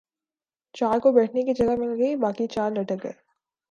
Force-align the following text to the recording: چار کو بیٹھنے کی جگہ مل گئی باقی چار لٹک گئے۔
چار 0.75 0.99
کو 0.99 1.11
بیٹھنے 1.11 1.43
کی 1.43 1.53
جگہ 1.53 1.75
مل 1.79 1.99
گئی 1.99 2.15
باقی 2.15 2.47
چار 2.47 2.71
لٹک 2.71 3.03
گئے۔ 3.03 3.11